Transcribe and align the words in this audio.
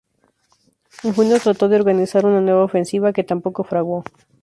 En 1.03 1.13
junio 1.13 1.39
trató 1.39 1.69
de 1.69 1.75
organizar 1.75 2.25
una 2.25 2.41
nueva 2.41 2.63
ofensiva, 2.63 3.13
que 3.13 3.23
tampoco 3.23 3.63
fraguó. 3.63 4.03